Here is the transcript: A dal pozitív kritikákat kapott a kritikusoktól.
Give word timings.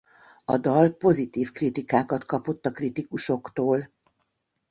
A 0.45 0.57
dal 0.57 0.89
pozitív 0.95 1.51
kritikákat 1.51 2.23
kapott 2.23 2.65
a 2.65 2.71
kritikusoktól. 2.71 3.87